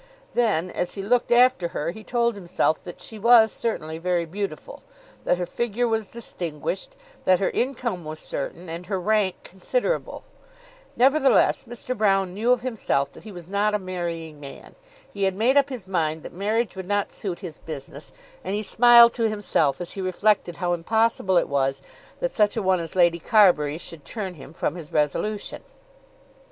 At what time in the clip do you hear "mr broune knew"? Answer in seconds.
11.65-12.51